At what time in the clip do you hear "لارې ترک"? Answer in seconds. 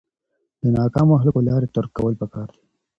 1.49-1.91